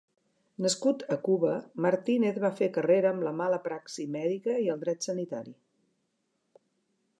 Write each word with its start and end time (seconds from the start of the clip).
Nascut 0.65 1.03
a 1.15 1.17
Cuba, 1.27 1.51
Martínez 1.87 2.39
va 2.45 2.51
fer 2.61 2.71
carrera 2.79 3.11
amb 3.11 3.27
la 3.29 3.35
mala 3.43 3.61
praxi 3.67 4.09
mèdica 4.19 4.57
i 4.65 4.67
el 4.77 4.83
dret 4.87 5.09
sanitari. 5.11 5.57